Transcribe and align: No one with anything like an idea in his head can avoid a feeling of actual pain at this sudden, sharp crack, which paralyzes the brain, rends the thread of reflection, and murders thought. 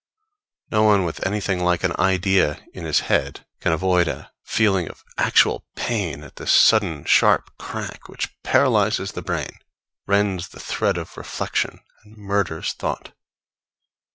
No 0.71 0.81
one 0.81 1.05
with 1.05 1.23
anything 1.27 1.59
like 1.63 1.83
an 1.83 1.95
idea 1.99 2.59
in 2.73 2.85
his 2.85 3.01
head 3.01 3.45
can 3.59 3.71
avoid 3.71 4.07
a 4.07 4.31
feeling 4.41 4.87
of 4.89 5.03
actual 5.15 5.67
pain 5.75 6.23
at 6.23 6.37
this 6.37 6.51
sudden, 6.51 7.05
sharp 7.05 7.55
crack, 7.59 8.09
which 8.09 8.33
paralyzes 8.41 9.11
the 9.11 9.21
brain, 9.21 9.59
rends 10.07 10.47
the 10.49 10.59
thread 10.59 10.97
of 10.97 11.15
reflection, 11.17 11.81
and 12.03 12.17
murders 12.17 12.73
thought. 12.73 13.13